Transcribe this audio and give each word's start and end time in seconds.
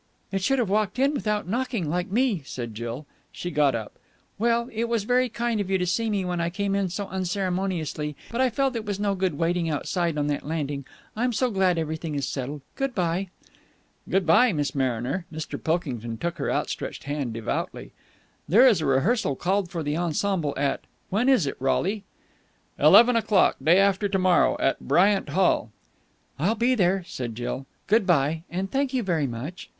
"It 0.31 0.41
should 0.41 0.57
have 0.57 0.67
walked 0.67 0.97
in 0.97 1.13
without 1.13 1.47
knocking, 1.47 1.87
like 1.87 2.09
me," 2.09 2.41
said 2.43 2.73
Jill. 2.73 3.05
She 3.31 3.51
got 3.51 3.75
up. 3.75 3.99
"Well, 4.39 4.67
it 4.73 4.85
was 4.85 5.03
very 5.03 5.29
kind 5.29 5.61
of 5.61 5.69
you 5.69 5.77
to 5.77 5.85
see 5.85 6.09
me 6.09 6.25
when 6.25 6.41
I 6.41 6.49
came 6.49 6.73
in 6.73 6.89
so 6.89 7.05
unceremoniously. 7.09 8.15
But 8.31 8.41
I 8.41 8.49
felt 8.49 8.75
it 8.75 8.83
was 8.83 8.99
no 8.99 9.13
good 9.13 9.37
waiting 9.37 9.69
outside 9.69 10.17
on 10.17 10.25
that 10.25 10.43
landing. 10.43 10.85
I'm 11.15 11.31
so 11.31 11.51
glad 11.51 11.77
everything 11.77 12.15
is 12.15 12.27
settled. 12.27 12.63
Good 12.75 12.95
bye." 12.95 13.29
"Good 14.09 14.25
bye, 14.25 14.51
Miss 14.53 14.73
Mariner." 14.73 15.27
Mr. 15.31 15.63
Pilkington 15.63 16.17
took 16.17 16.39
her 16.39 16.51
outstretched 16.51 17.03
hand 17.03 17.31
devoutly. 17.33 17.91
"There 18.49 18.67
is 18.67 18.81
a 18.81 18.87
rehearsal 18.87 19.35
called 19.35 19.69
for 19.69 19.83
the 19.83 19.97
ensemble 19.97 20.55
at 20.57 20.81
when 21.11 21.29
is 21.29 21.45
it, 21.45 21.57
Rolie?" 21.61 22.05
"Eleven 22.79 23.15
o'clock, 23.15 23.57
day 23.63 23.77
after 23.77 24.09
to 24.09 24.17
morrow, 24.17 24.57
at 24.59 24.79
Bryant 24.79 25.29
Hall." 25.29 25.69
"I'll 26.39 26.55
be 26.55 26.73
there," 26.73 27.03
said 27.05 27.35
Jill. 27.35 27.67
"Good 27.85 28.07
bye, 28.07 28.41
and 28.49 28.71
thank 28.71 28.95
you 28.95 29.03
very 29.03 29.27
much." 29.27 29.69